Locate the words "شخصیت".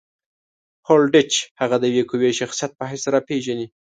2.39-2.71